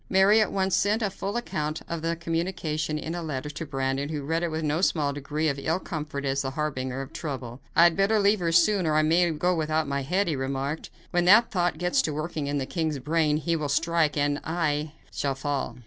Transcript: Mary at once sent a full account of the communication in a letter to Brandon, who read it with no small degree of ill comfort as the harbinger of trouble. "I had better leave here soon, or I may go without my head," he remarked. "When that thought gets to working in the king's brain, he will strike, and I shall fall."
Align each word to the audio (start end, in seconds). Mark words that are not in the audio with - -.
Mary 0.09 0.41
at 0.41 0.51
once 0.51 0.75
sent 0.75 1.03
a 1.03 1.11
full 1.11 1.37
account 1.37 1.83
of 1.87 2.01
the 2.01 2.15
communication 2.15 2.97
in 2.97 3.13
a 3.13 3.21
letter 3.21 3.51
to 3.51 3.67
Brandon, 3.67 4.09
who 4.09 4.23
read 4.23 4.41
it 4.41 4.49
with 4.49 4.63
no 4.63 4.81
small 4.81 5.13
degree 5.13 5.47
of 5.47 5.59
ill 5.59 5.77
comfort 5.77 6.25
as 6.25 6.41
the 6.41 6.49
harbinger 6.49 7.03
of 7.03 7.13
trouble. 7.13 7.61
"I 7.75 7.83
had 7.83 7.95
better 7.95 8.17
leave 8.19 8.39
here 8.39 8.51
soon, 8.51 8.87
or 8.87 8.95
I 8.95 9.03
may 9.03 9.29
go 9.29 9.53
without 9.53 9.87
my 9.87 10.01
head," 10.01 10.27
he 10.27 10.35
remarked. 10.35 10.89
"When 11.11 11.25
that 11.25 11.51
thought 11.51 11.77
gets 11.77 12.01
to 12.01 12.13
working 12.15 12.47
in 12.47 12.57
the 12.57 12.65
king's 12.65 12.97
brain, 12.97 13.37
he 13.37 13.55
will 13.55 13.69
strike, 13.69 14.17
and 14.17 14.39
I 14.43 14.93
shall 15.11 15.35
fall." 15.35 15.77